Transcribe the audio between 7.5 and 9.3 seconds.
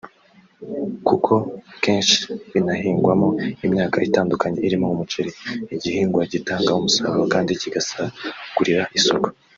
kigasagurira isoko)